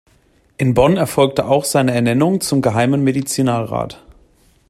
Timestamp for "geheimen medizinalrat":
2.63-4.01